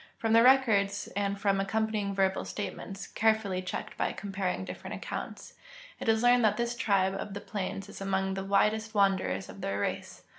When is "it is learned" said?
5.99-6.43